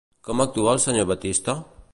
Com 0.29 0.41
actua 0.45 0.73
el 0.77 0.81
senyor 0.87 1.07
Batista? 1.13 1.59